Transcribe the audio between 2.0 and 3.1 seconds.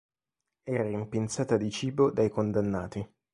dai condannati.